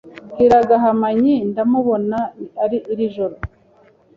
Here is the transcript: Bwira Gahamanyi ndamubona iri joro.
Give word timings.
Bwira 0.31 0.57
Gahamanyi 0.69 1.35
ndamubona 1.49 2.19
iri 2.93 3.05
joro. 3.15 3.35